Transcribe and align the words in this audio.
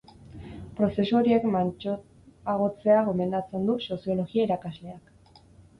Prozesu 0.79 1.17
horiek 1.19 1.45
mantsoagotzea 1.57 3.07
gomendatzen 3.11 3.71
du 3.71 3.79
soziologia 3.91 4.49
irakasleak. 4.51 5.43